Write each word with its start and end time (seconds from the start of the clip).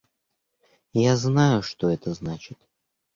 Я 0.93 1.15
знаю, 1.15 1.61
что 1.61 1.87
это 1.91 2.11
значит. 2.15 2.57